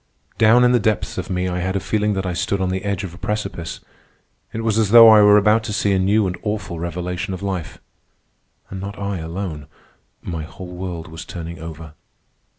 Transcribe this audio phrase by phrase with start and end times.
[0.39, 2.83] Down in the depths of me I had a feeling that I stood on the
[2.83, 3.81] edge of a precipice.
[4.51, 7.43] It was as though I were about to see a new and awful revelation of
[7.43, 7.77] life.
[8.71, 9.67] And not I alone.
[10.23, 11.93] My whole world was turning over.